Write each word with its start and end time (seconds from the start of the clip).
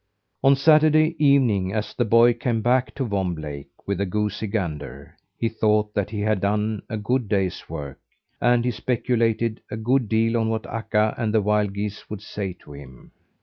On 0.43 0.55
Saturday 0.55 1.15
evening, 1.23 1.73
as 1.73 1.93
the 1.93 2.05
boy 2.05 2.33
came 2.33 2.63
back 2.63 2.95
to 2.95 3.03
Vomb 3.05 3.35
Lake 3.37 3.69
with 3.85 3.99
the 3.99 4.05
goosey 4.07 4.47
gander, 4.47 5.15
he 5.37 5.47
thought 5.47 5.93
that 5.93 6.09
he 6.09 6.21
had 6.21 6.41
done 6.41 6.81
a 6.89 6.97
good 6.97 7.29
day's 7.29 7.69
work; 7.69 7.99
and 8.41 8.65
he 8.65 8.71
speculated 8.71 9.61
a 9.69 9.77
good 9.77 10.09
deal 10.09 10.37
on 10.37 10.49
what 10.49 10.65
Akka 10.65 11.13
and 11.19 11.31
the 11.31 11.41
wild 11.43 11.75
geese 11.75 12.09
would 12.09 12.23
say 12.23 12.53
to 12.61 12.73
him. 12.73 13.11